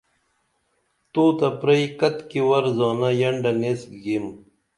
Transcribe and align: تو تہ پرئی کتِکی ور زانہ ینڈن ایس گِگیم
تو 1.11 1.23
تہ 1.37 1.47
پرئی 1.59 1.85
کتِکی 1.99 2.39
ور 2.47 2.65
زانہ 2.77 3.09
ینڈن 3.19 3.59
ایس 3.65 3.81
گِگیم 3.91 4.25